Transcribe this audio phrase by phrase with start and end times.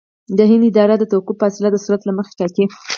[0.37, 2.63] د هند اداره د توقف فاصله د سرعت له مخې ټاکي